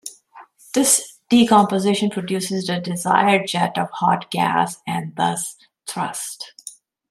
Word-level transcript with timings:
This 0.73 1.19
decomposition 1.29 2.09
produces 2.09 2.65
the 2.65 2.79
desired 2.79 3.45
jet 3.45 3.77
of 3.77 3.91
hot 3.91 4.31
gas 4.31 4.77
and 4.87 5.15
thus 5.15 5.55
thrust. 5.85 6.55